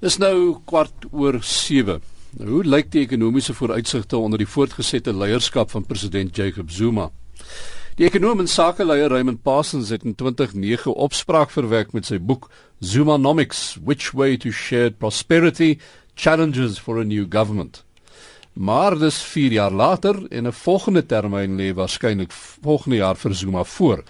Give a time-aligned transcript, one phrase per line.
[0.00, 1.98] Dis nou kwart oor 7.
[2.40, 7.10] Nou, hoe lyk die ekonomiese vooruitsigte onder die voortgesette leierskap van president Jacob Zuma?
[7.98, 12.48] Die ekonom en sakeleier Raymond Parsons het in 2009 opspraak verwerk met sy boek
[12.80, 15.74] Zumanomics: Which Way to Shared Prosperity:
[16.16, 17.84] Challenges for a New Government.
[18.56, 22.32] Maar dis 4 jaar later en 'n volgende termyn lê waarskynlik
[22.62, 24.02] volgende jaar vir Zuma voor.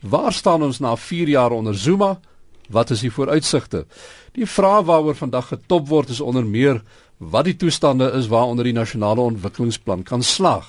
[0.00, 2.20] Waar staan ons na 4 jaar onder Zuma?
[2.68, 3.86] Wat is die vooruitsigte?
[4.34, 6.80] Die vraag waaroor vandag getop word is onder meer
[7.18, 10.66] wat die toestande is waaronder die nasionale ontwikkelingsplan kan slaag.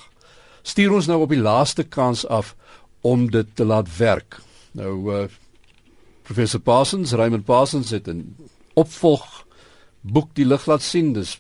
[0.62, 2.54] Stuur ons nou op die laaste kans af
[3.02, 4.38] om dit te laat werk.
[4.78, 5.24] Nou uh,
[6.26, 8.36] professor Parsons, Raymond Parsons het 'n
[8.74, 9.46] opvolg
[10.02, 11.14] boek die lig laat sien.
[11.14, 11.40] Dis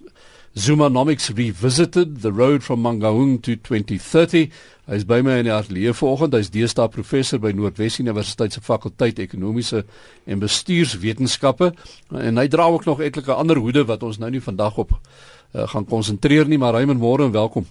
[0.56, 4.50] Zumanomics Revisited: The Road from Mangaung to 2030.
[4.88, 6.38] Hy is by my in die ateljee vanoggend.
[6.38, 9.82] Hy's deesdae professor by Noordwes Universiteit se fakulteit ekonomiese
[10.24, 11.74] en bestuurswetenskappe
[12.16, 15.68] en hy dra ook nog etlike ander hoede wat ons nou nie vandag op uh,
[15.74, 17.68] gaan konsentreer nie, maar Raymond môre en welkom.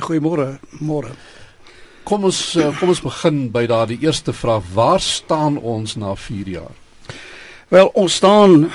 [0.00, 1.12] Goeiemôre, môre.
[2.08, 4.64] Kom ons uh, kom ons begin by daardie eerste vraag.
[4.72, 6.72] Waar staan ons na 4 jaar?
[7.68, 8.70] Wel, ons staan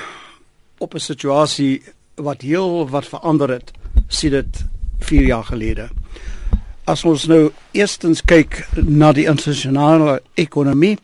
[0.78, 1.82] op 'n situasie
[2.18, 3.72] wat heel wat verander het
[4.08, 4.66] sedit
[5.00, 5.90] 4 jaar gelede.
[6.84, 10.98] As ons nou eerstens kyk na die internasionale ekonomie,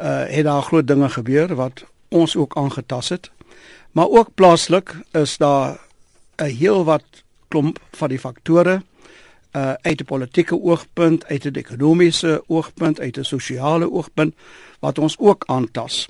[0.00, 3.30] uh het daar groot dinge gebeur wat ons ook aangetas het.
[3.92, 5.78] Maar ook plaaslik is daar
[6.36, 7.04] 'n heel wat
[7.48, 8.82] klomp van die faktore
[9.52, 14.34] uh uit 'n politieke oogpunt, uit 'n ekonomiese oogpunt, uit 'n sosiale oogpunt
[14.78, 16.08] wat ons ook aantas.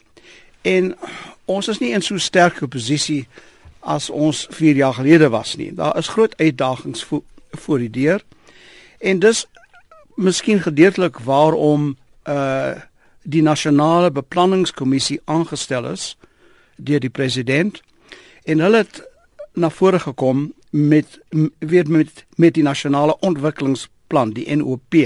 [0.63, 0.97] En
[1.45, 3.29] ons is nie in so sterk 'n posisie
[3.81, 5.75] as ons 4 jaar gelede was nie.
[5.75, 8.23] Daar is groot uitdagings vo voor die deur.
[8.99, 9.47] En dis
[10.15, 11.97] miskien gedeeltelik waarom
[12.29, 12.75] uh
[13.23, 16.17] die nasionale beplanningskommissie aangestel is
[16.77, 17.83] deur die president
[18.45, 19.03] en hulle het
[19.53, 21.19] na vore gekom met
[21.59, 24.97] weer met met die nasionale ontwikkelingsplan die NOP.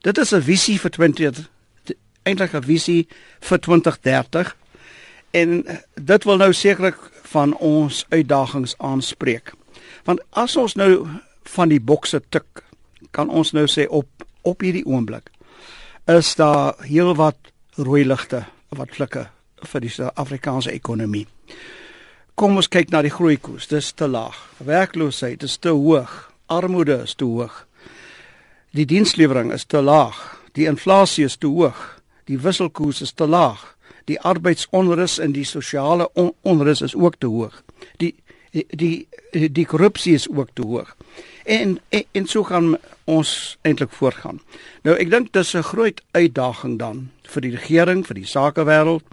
[0.00, 1.48] Dit is 'n visie vir 20
[2.22, 3.08] eintlik 'n visie
[3.40, 4.56] vir 2030
[5.30, 9.52] en dit wil nou sekerlik van ons uitdagings aanspreek.
[10.04, 11.06] Want as ons nou
[11.54, 12.64] van die bokse tik,
[13.10, 14.08] kan ons nou sê op
[14.42, 15.28] op hierdie oomblik
[16.08, 17.36] is daar heelwat
[17.76, 18.40] rooi ligte
[18.72, 19.28] wat flikker
[19.72, 21.26] vir die Suid-Afrikaanse ekonomie.
[22.34, 23.68] Kom ons kyk na die groeikoers.
[23.68, 24.38] Dis te laag.
[24.64, 26.32] Werkloosheid is te hoog.
[26.48, 27.66] Armoede is te hoog.
[28.72, 30.16] Die dienslewering is te laag.
[30.56, 32.00] Die inflasie is te hoog.
[32.24, 33.76] Die wisselkoers is te laag
[34.10, 37.62] die arbeidsonrus en die sosiale on onrus is ook te hoog.
[38.02, 38.14] Die
[38.50, 40.96] die die, die korrupsie is ook te hoog.
[41.44, 44.40] En, en en so gaan ons eintlik voortgaan.
[44.82, 49.04] Nou ek dink dis 'n groot uitdaging dan vir die regering, vir die sakewêreld,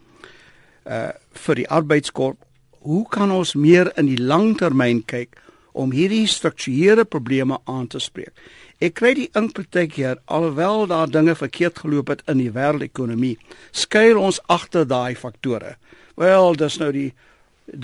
[0.85, 2.37] uh vir die arbeidskorp.
[2.79, 5.37] Hoe kan ons meer in die langtermyn kyk
[5.77, 8.33] om hierdie strukturele probleme aan te spreek?
[8.81, 13.37] Ek kry die indruk hier alhoewel daar dinge verkeerd geloop het in die wêreldekonomie,
[13.71, 15.77] skuil ons agter daai faktore.
[16.17, 17.11] Wel, dis nou die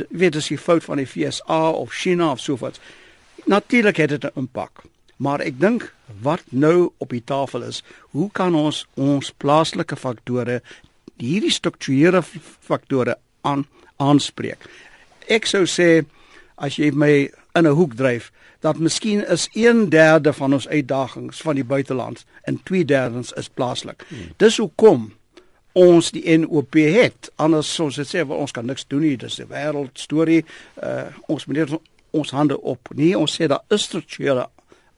[0.10, 2.80] weet as jy fout van die FSA of China of so wat.
[3.50, 4.84] Natuurlik het dit 'n impak.
[5.18, 10.62] Maar ek dink wat nou op die tafel is, hoe kan ons ons plaaslike faktore,
[11.18, 12.24] hierdie strukturele
[12.60, 13.66] faktore aan
[13.98, 14.58] aanspreek?
[15.28, 16.06] Ek sou sê
[16.58, 21.56] as jy my in 'n hoek dryf, dat miskien is 1/3 van ons uitdagings van
[21.56, 24.06] die buiteland en 2/3 is plaaslik.
[24.08, 24.18] Hmm.
[24.38, 25.14] Dis hoekom
[25.72, 27.32] ons die NOP het.
[27.36, 30.46] Anders soos dit sê, ons kan niks doen nie, dis 'n wêreld storie.
[30.84, 31.80] Uh ons moet net
[32.12, 32.90] ons hande op.
[32.96, 34.50] Nee, ons sê daar is strukturele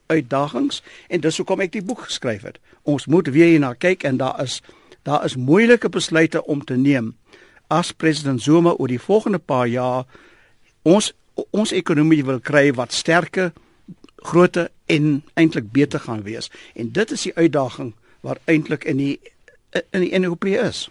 [0.06, 2.58] uitdagings en dis hoekom ek die boek geskryf het.
[2.82, 4.62] Ons moet weer hierna kyk en daar is
[5.02, 7.14] daar is moeilike besluite om te neem
[7.66, 10.04] as president Zuma oor die volgende paar jaar
[10.82, 11.12] ons
[11.50, 13.52] ons ekonomie wil kry wat sterker,
[14.26, 16.50] groter en eintlik beter gaan wees.
[16.74, 19.18] En dit is die uitdaging waar eintlik in die
[19.76, 20.86] in die NOP is.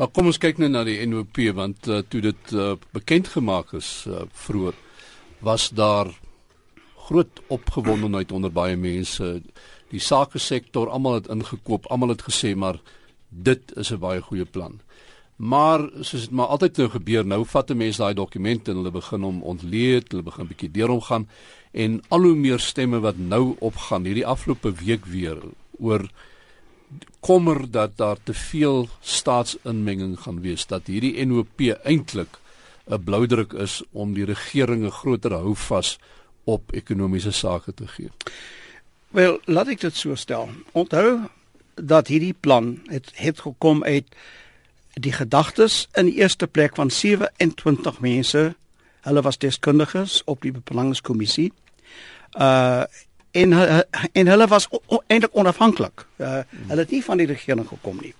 [0.00, 3.74] Maar kom ons kyk nou na die NOP want uh, toe dit uh, bekend gemaak
[3.76, 4.78] is uh, vroeër
[5.44, 6.08] was daar
[7.08, 9.40] groot opgewondenheid onder baie mense.
[9.90, 12.80] Die sake sektor almal het ingekoop, almal het gesê maar
[13.28, 14.80] dit is 'n baie goeie plan.
[15.40, 18.90] Maar soos dit maar altyd nou gebeur, nou vat 'n mens daai dokumente en hulle
[18.90, 21.28] begin hom ontleed, hulle begin bietjie deur hom gaan
[21.72, 25.38] en al hoe meer stemme wat nou opgaan hierdie afgelope week weer
[25.78, 26.10] oor
[27.20, 32.38] kommer dat daar te veel staatsinmenging gaan wees dat hierdie NOP eintlik
[32.90, 35.98] 'n bloudruk is om die regering 'n groter houvas
[36.44, 38.10] op ekonomiese sake te gee.
[39.08, 40.48] Wel, laat ek dit so stel.
[40.72, 41.18] Onthou
[41.74, 44.06] dat hierdie plan het het gekom uit
[44.94, 48.54] die gedagtes in die eerste plek van 27 mense
[49.00, 51.52] Hulle was deskundiges op die beplanningskommissie.
[52.38, 52.84] Uh
[53.30, 53.52] en
[54.12, 54.68] en hulle was
[55.06, 56.06] eintlik onafhanklik.
[56.16, 58.14] Uh hulle het nie van die regering gekom nie.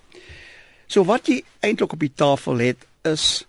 [0.87, 3.45] So wat jy eintlik op die tafel het is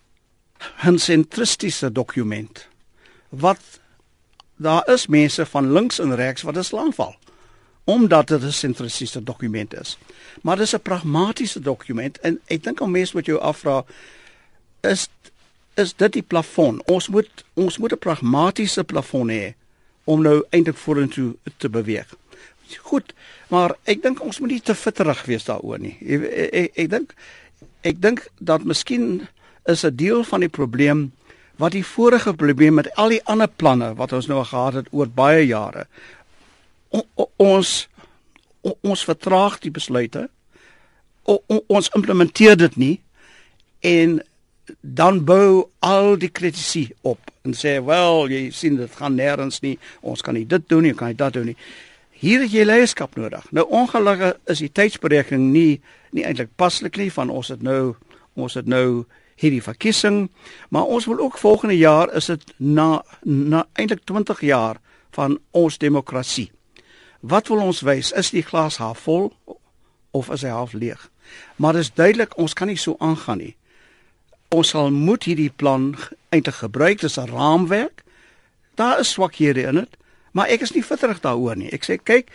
[0.82, 2.66] 'n sentristiese dokument.
[3.28, 3.80] Wat
[4.56, 7.16] daar is mense van links en regs wat dit aanval
[7.84, 9.98] omdat dit 'n sentristiese dokument is.
[10.42, 13.84] Maar dit is 'n pragmatiese dokument en ek dink al mense wat jou afvra
[14.80, 15.08] is
[15.74, 16.82] is dit die plafon.
[16.84, 19.54] Ons moet ons moet 'n pragmatiese plafon hê
[20.04, 22.14] om nou eintlik vorentoe te beweeg.
[22.80, 23.12] Goed,
[23.48, 25.96] maar ek dink ons moet nie te fitterig wees daaroor nie.
[26.00, 27.14] Ek ek, ek dink
[27.82, 29.28] ek dink dat miskien
[29.64, 31.12] is 'n deel van die probleem
[31.56, 35.08] wat die vorige probleem met al die ander planne wat ons nou gehad het oor
[35.08, 35.86] baie jare.
[37.36, 37.88] Ons
[38.62, 40.28] ons vertraag die besluite.
[41.66, 42.94] Ons implementeer dit nie.
[43.82, 44.20] En
[44.80, 49.74] dan bou al die kritisie op en sê wel jy sien dit gaan nêrens nie.
[50.00, 51.56] Ons kan nie dit doen nie kan jy dat doen nie.
[52.22, 53.48] Hier het jy leierskap nodig.
[53.50, 55.80] Nou ongelukkig is die tydsberekening nie
[56.14, 57.96] nie eintlik paslik nie van ons het nou
[58.38, 59.04] ons het nou
[59.42, 60.28] hierdie verkiesing.
[60.70, 64.78] Maar ons wil ook volgende jaar is dit na na eintlik 20 jaar
[65.10, 66.52] van ons demokrasie
[67.22, 68.12] wat wil ons wys?
[68.12, 69.30] Is die glas half vol
[70.10, 71.08] of is hy half leeg?
[71.56, 73.54] Maar dit is duidelik ons kan nie so aangaan nie.
[74.52, 75.94] Ons sal moet hierdie plan
[76.34, 78.04] eintlik gebruik dis 'n raamwerk.
[78.74, 79.96] Daar is swakhede in dit
[80.32, 81.70] maar ek is nie vitterig daaroor nie.
[81.72, 82.32] Ek sê kyk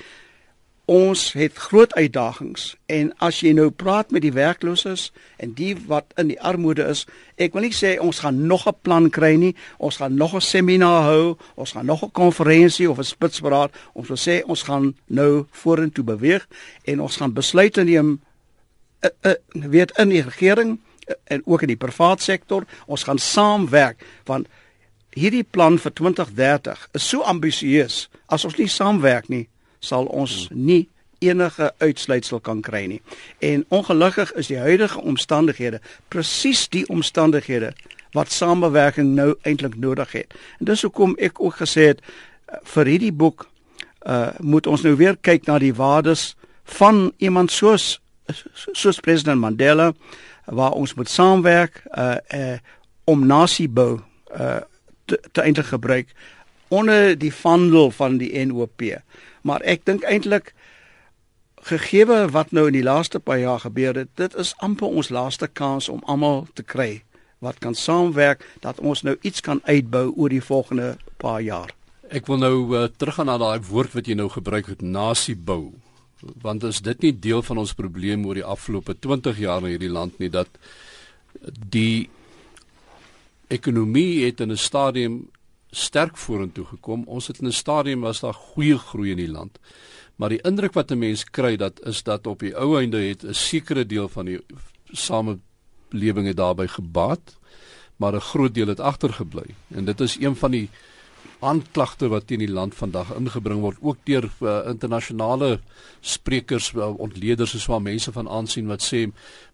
[0.88, 6.14] ons het groot uitdagings en as jy nou praat met die werklooses en die wat
[6.16, 7.04] in die armoede is
[7.36, 10.42] ek wil nie sê ons gaan nog 'n plan kry nie ons gaan nog 'n
[10.42, 14.96] seminar hou ons gaan nog 'n konferensie of 'n spitsberaad ons wil sê ons gaan
[15.08, 16.48] nou vorentoe beweeg
[16.84, 18.20] en ons gaan besluite neem
[19.04, 20.80] uh, uh, weet in die regering
[21.24, 22.66] en ook in die privaat sektor.
[22.86, 24.48] Ons gaan saamwerk want
[25.18, 28.06] hierdie plan vir 2030 is so ambisieus.
[28.26, 29.48] As ons nie saamwerk nie,
[29.80, 30.88] sal ons nie
[31.20, 33.02] enige uitsluitsel kan kry nie.
[33.40, 37.74] En ongelukkig is die huidige omstandighede presies die omstandighede
[38.12, 40.34] wat samewerking nou eintlik nodig het.
[40.60, 43.48] En dis hoekom ek ook gesê het eh, vir hierdie boek
[44.08, 46.36] uh moet ons nou weer kyk na die waardes
[46.78, 47.98] van iemand soos
[48.72, 49.92] soos president Mandela
[50.46, 52.58] waar ons moet saamwerk uh, uh
[53.04, 54.00] om nasiebou
[54.40, 54.60] uh
[55.06, 56.14] te, te eintlik gebruik
[56.68, 58.82] onder die vandel van die NOP.
[59.48, 60.52] Maar ek dink eintlik
[61.68, 65.48] gegeewe wat nou in die laaste paar jaar gebeur het, dit is amper ons laaste
[65.48, 67.04] kans om almal te kry
[67.44, 71.74] wat kan saamwerk dat ons nou iets kan uitbou oor die volgende paar jaar.
[72.10, 75.76] Ek wil nou uh, teruggaan na daai woord wat jy nou gebruik het, nasiebou
[76.42, 79.92] want is dit nie deel van ons probleem oor die afgelope 20 jaar in hierdie
[79.92, 80.50] land nie dat
[81.70, 82.10] die
[83.54, 85.28] ekonomie het in 'n stadium
[85.70, 87.04] sterk vorentoe gekom.
[87.06, 89.60] Ons het in 'n stadium was daar goeie groei in die land.
[90.16, 93.24] Maar die indruk wat 'n mens kry dat is dat op die ou einde het
[93.24, 94.40] 'n sekere deel van die
[94.86, 97.38] samelewing het daarbey gebaat,
[97.96, 99.56] maar 'n groot deel het agtergebly.
[99.68, 100.70] En dit is een van die
[101.40, 105.60] aanklagte wat teen die land vandag ingebring word ook deur uh, internasionale
[106.02, 109.06] sprekers uh, ontleeders soos wat mense van aansien wat sê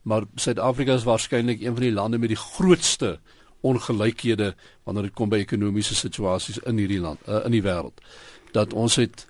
[0.01, 3.17] maar Suid-Afrika is waarskynlik een van die lande met die grootste
[3.63, 8.03] ongelykhede wanneer dit kom by ekonomiese situasies in hierdie land uh, in die wêreld
[8.55, 9.25] dat ons het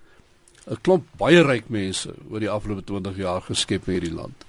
[0.67, 4.45] 'n klomp baie ryk mense oor die afgelope 20 jaar geskep in hierdie land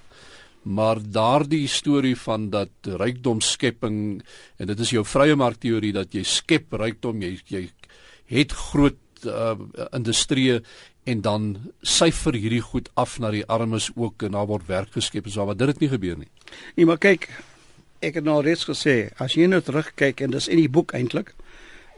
[0.65, 4.23] maar daardie storie van dat rykdom skepping
[4.57, 7.69] en dit is jou vrye mark teorie dat jy skep rykdom jy jy
[8.27, 9.57] het groot uh,
[9.93, 10.61] industrie
[11.05, 11.49] en dan
[11.83, 15.57] syfer hierdie goed af na die armes ook en daar word werk geskep so maar
[15.57, 16.31] dit het nie gebeur nie.
[16.77, 17.29] Nee, maar kyk,
[18.05, 21.35] ek het nou reeds gesê, as jy nou terugkyk en dis in die boek eintlik,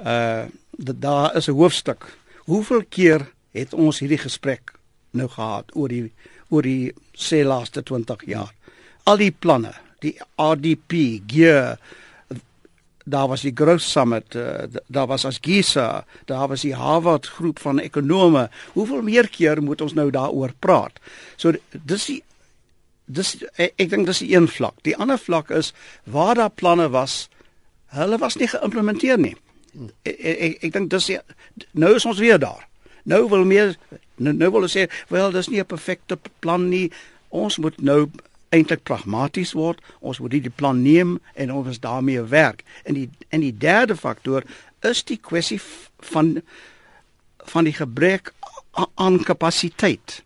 [0.02, 0.46] uh
[0.76, 2.04] dat daar is 'n hoofstuk.
[2.44, 4.72] Hoeveel keer het ons hierdie gesprek
[5.10, 6.12] nou gehad oor die
[6.48, 8.52] oor die sê laaste 20 jaar?
[9.04, 11.78] Al die planne, die RDP, gear
[13.06, 17.58] daar was die Growth Summit, uh, daar was as Gisa, daar was die Harvard groep
[17.58, 18.48] van ekonome.
[18.72, 20.98] Hoeveel meer keer moet ons nou daaroor praat?
[21.36, 22.22] So dis die
[23.06, 24.78] dis ek, ek dink dis die een vlak.
[24.82, 25.72] Die ander vlak is
[26.04, 27.28] waar daar planne was,
[27.94, 29.36] hulle was nie geïmplementeer nie.
[30.06, 31.18] Ek ek, ek dink dis die,
[31.72, 32.66] nou is ons weer daar.
[33.06, 33.76] Nou wil meer
[34.16, 36.90] nou, nou wil ons sê, wel dis nie 'n perfekte plan nie.
[37.30, 38.10] Ons moet nou
[38.48, 39.80] eintlik pragmaties word.
[40.00, 42.64] Ons moet hierdie plan neem en ons daarmee werk.
[42.84, 44.42] En die en die derde faktor
[44.80, 45.60] is die kwessie
[46.12, 46.42] van
[47.46, 48.32] van die gebrek
[48.94, 50.22] aan kapasiteit.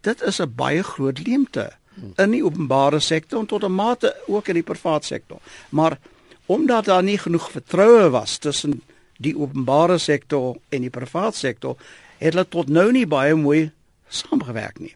[0.00, 1.72] Dit is 'n baie groot leemte
[2.16, 5.38] in die openbare sektor en tot 'n mate ook in die private sektor.
[5.68, 5.98] Maar
[6.46, 8.82] omdat daar nie genoeg vertroue was tussen
[9.16, 11.76] die openbare sektor en die private sektor,
[12.18, 13.70] het hulle tot nou nie baie mooi
[14.08, 14.94] saamgewerk nie.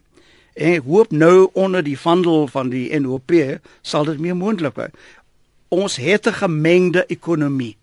[0.53, 3.31] En ek hoop nou onder die vandel van die NOP
[3.81, 4.95] sal dit meer moontlik wees.
[5.69, 7.77] Ons het 'n gemengde ekonomie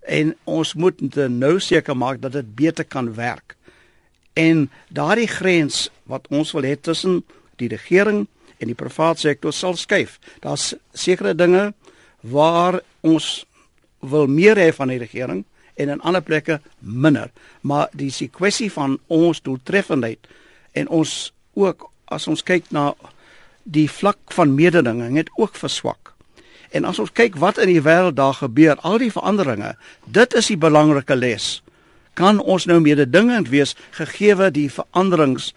[0.00, 3.56] en ons moet nou seker maak dat dit beter kan werk.
[4.32, 7.24] En daardie grens wat ons wil hê tussen
[7.62, 8.26] die regering
[8.58, 10.18] en die private sektor sal skuif.
[10.44, 11.72] Daar's sekere dinge
[12.20, 13.44] waar ons
[14.02, 17.30] wil meer hê van die regering en in ander plekke minder.
[17.60, 20.18] Maar dis 'n kwessie van ons doeltreffendheid
[20.72, 22.94] en ons ook as ons kyk na
[23.62, 26.12] die vlak van mededinging het ook verswak.
[26.70, 30.46] En as ons kyk wat in die wêreld daar gebeur, al die veranderinge, dit is
[30.46, 31.62] die belangrike les.
[32.14, 35.52] Kan ons nou mededingend wees gegee die veranderings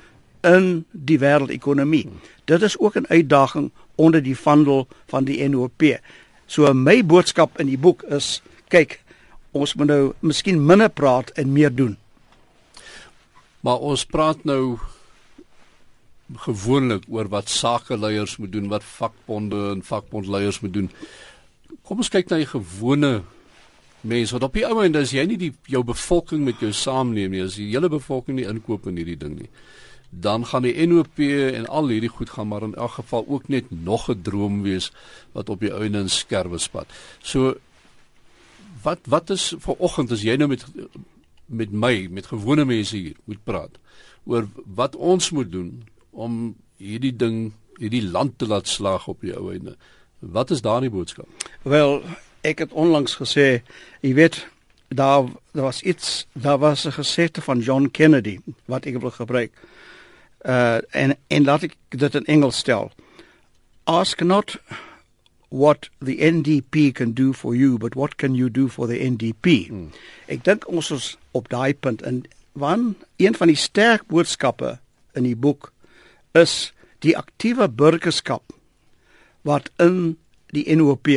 [0.45, 2.07] in die wêreldekonomie?
[2.45, 5.99] Dit is ook 'n uitdaging onder die vandel van die NOP.
[6.45, 8.99] So my boodskap in die boek is kyk
[9.51, 11.97] ons moet nou miskien minder praat en meer doen.
[13.59, 14.77] Maar ons praat nou
[16.33, 20.89] gewoonlik oor wat sakeleiers moet doen, wat vakbonde en vakbondleiers moet doen.
[21.85, 23.21] Kom ons kyk na die gewone
[24.05, 27.33] mense wat op die ou end is jy nie die jou bevolking met jou saamneem
[27.33, 29.49] nie, as die hele bevolking nie inkoop in hierdie ding nie.
[30.22, 33.72] Dan gaan die NOP en al hierdie goed gaan maar in elk geval ook net
[33.72, 34.91] nog 'n droom wees
[35.31, 36.88] wat op die end in skerwe spat.
[37.22, 37.55] So
[38.81, 40.65] wat wat is vir oggend as jy nou met
[41.45, 43.77] met my met gewone mense hier moet praat
[44.24, 49.36] oor wat ons moet doen om hierdie ding hierdie land te laat slag op die
[49.36, 49.75] ou einde?
[50.19, 51.27] Wat is daar die boodskap?
[51.63, 52.01] Wel
[52.41, 53.62] ek het onlangs gesê
[54.01, 54.45] jy weet
[54.95, 59.51] daar daar was iets daar was 'n gesegde van John Kennedy wat ek wil gebruik
[60.45, 62.91] uh en en laat ek dit in Engels stel
[63.85, 64.57] ask not
[65.49, 69.67] what the NDP can do for you but what can you do for the NDP.
[69.69, 69.91] Hmm.
[70.27, 74.77] Ek dink ons is op daai punt en wan een van die sterk boodskappe
[75.15, 75.71] in die boek
[76.35, 76.73] is
[77.05, 78.53] die aktiewe burgerskap
[79.47, 80.17] wat in
[80.55, 81.09] die NOP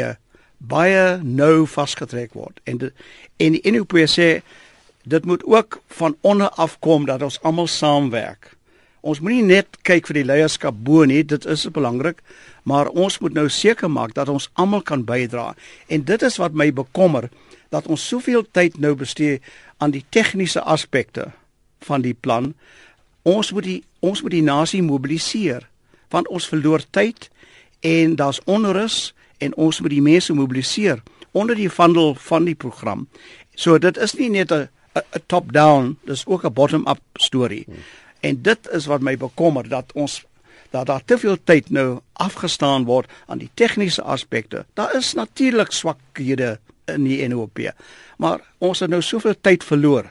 [0.59, 2.93] baie nou vasgetrek word en die,
[3.39, 4.29] en die NOP sê
[5.09, 8.58] dit moet ook van onder af kom dat ons almal saamwerk.
[9.01, 12.23] Ons moenie net kyk vir die leierskap bo nie, dit is belangrik,
[12.65, 15.55] maar ons moet nou seker maak dat ons almal kan bydra.
[15.89, 17.29] En dit is wat my bekommer
[17.71, 19.41] dat ons soveel tyd nou bestee
[19.79, 21.31] aan die tegniese aspekte
[21.87, 22.55] van die plan.
[23.23, 25.67] Ons moet die ons moet die nasie mobiliseer
[26.09, 27.29] want ons verloor tyd
[27.85, 29.13] en daar's onrus
[29.45, 31.03] en ons moet die mense mobiliseer
[31.37, 33.07] onder die vandel van die program.
[33.55, 37.67] So dit is nie net 'n 'n top-down, dis ook 'n bottom-up storie.
[38.21, 40.25] En dit is wat my bekommer dat ons
[40.71, 44.67] dat daar te veel tyd nou afgestaan word aan die tegniese aspekte.
[44.75, 47.59] Daar is natuurlik swakhede in die NOP.
[48.17, 50.11] Maar ons het nou soveel tyd verloor.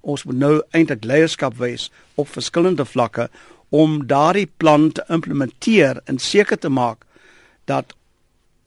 [0.00, 3.28] Ons moet nou eintlik leierskap wys op verskillende vlakke
[3.68, 7.04] om daardie plan te implementeer en seker te maak
[7.68, 7.92] dat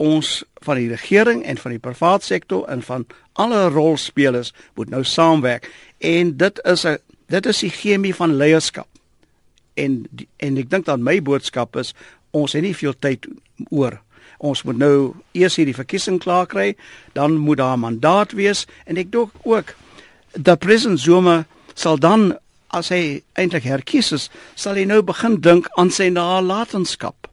[0.01, 5.03] ons van die regering en van die private sektor en van alle rolspelers moet nou
[5.05, 6.97] saamwerk en dit is 'n
[7.31, 8.87] dit is die chemie van leierskap
[9.79, 10.05] en
[10.37, 11.93] en ek dink dan my boodskap is
[12.35, 13.27] ons het nie veel tyd
[13.69, 13.99] oor.
[14.41, 16.75] Ons moet nou eers hierdie verkiesing klaar kry,
[17.13, 19.75] dan moet daar 'n mandaat wees en ek dink ook
[20.31, 21.45] dat president Zuma
[21.75, 22.37] sal dan
[22.71, 27.27] as hy eintlik herkies is, sal hy nou begin dink aan sy nalatenskap.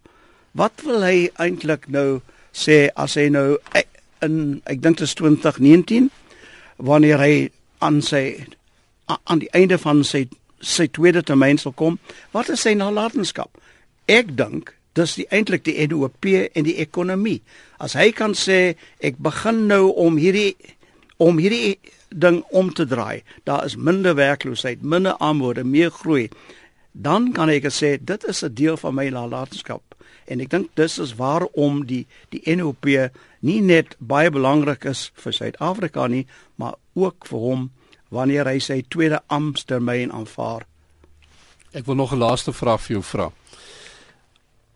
[0.53, 2.21] Wat wil hy eintlik nou
[2.53, 3.87] sê as hy nou eh,
[4.23, 6.11] in ek dink dit is 2019
[6.77, 8.47] wanneer hy aan sy
[9.09, 10.29] aan die einde van sy
[10.61, 11.99] sy tweede termyn sal kom,
[12.35, 13.51] wat is sy nalatenskap?
[14.11, 17.39] Ek dink dis die eintlik die NOP en die ekonomie.
[17.79, 18.75] As hy kan sê
[19.05, 20.57] ek begin nou om hierdie
[21.19, 21.79] om hierdie
[22.11, 26.29] ding om te draai, daar is minder werkloosheid, minder armoede, meer groei,
[26.93, 29.83] dan kan ek sê dit is 'n deel van my nalatenskap.
[30.27, 32.87] En ek dink dis is waarom die die NOP
[33.41, 37.71] nie net baie belangrik is vir Suid-Afrika nie, maar ook vir hom
[38.15, 40.67] wanneer hy sy tweede amptetermyn aanvaar.
[41.73, 43.33] Ek wil nog 'n laaste vraag vir jou vra.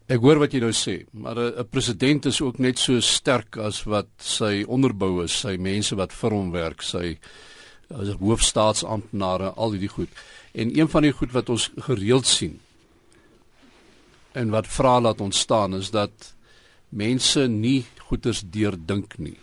[0.09, 3.85] Ek hoor wat jy nou sê, maar 'n president is ook net so sterk as
[3.85, 7.19] wat sy onderbou is, sy mense wat vir hom werk, sy
[7.91, 10.09] as hoofstaatsamptenare, al hierdie goed.
[10.55, 12.61] En een van die goed wat ons gereeld sien
[14.33, 16.35] en wat vra laat ontstaan is dat
[16.89, 19.37] mense nie goeders deurdink nie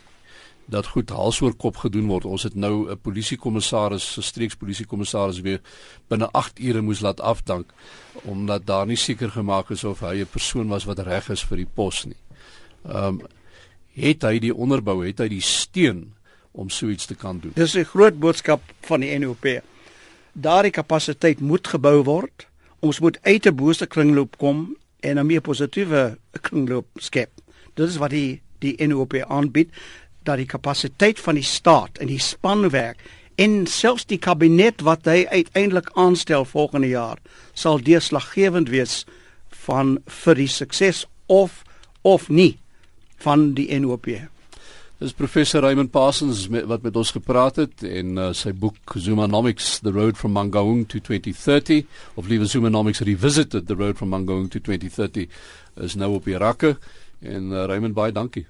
[0.70, 2.26] dat goed hals oor kop gedoen word.
[2.26, 5.62] Ons het nou 'n polisiekommissaris, 'n streekspolisiekommissaris weer
[6.08, 7.74] binne 8 ure moes laat afdank
[8.24, 11.58] omdat daar nie seker gemaak is of hy 'n persoon was wat reg is vir
[11.58, 12.22] die pos nie.
[12.86, 13.22] Ehm um,
[13.94, 16.14] het hy die onderbou, het hy die steun
[16.52, 17.52] om so iets te kan doen.
[17.56, 19.62] Dis 'n groot boodskap van die NOP.
[20.34, 22.48] Daardie kapasiteit moet gebou word.
[22.80, 27.30] Ons moet uit 'n bose kringloop kom en 'n meer positiewe kringloop skep.
[27.74, 29.70] Dit is wat die die NOP aanbied
[30.24, 33.02] dat die kapasiteit van die staat en die spanwerk
[33.40, 37.22] en selfs die kabinet wat hy uiteindelik aanstel volgende jaar
[37.54, 39.06] sal deurslaggewend wees
[39.66, 41.64] van vir die sukses of
[42.02, 42.58] of nie
[43.20, 44.08] van die NOP.
[45.00, 49.78] Dis professor Raymond Parsons met, wat met ons gepraat het en uh, sy boek Zoomnomics
[49.84, 51.86] The Road from Mangaung to 2030
[52.20, 55.30] of liewer Zoomnomics Revisited The Road from Mangaung to 2030
[55.88, 56.76] is nou op die rakke
[57.24, 58.44] en uh, Raymond baie dankie.